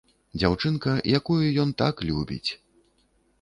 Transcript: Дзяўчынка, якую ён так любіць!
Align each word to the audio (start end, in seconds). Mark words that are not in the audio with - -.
Дзяўчынка, 0.39 0.95
якую 1.19 1.37
ён 1.65 1.75
так 1.83 1.95
любіць! 2.09 2.49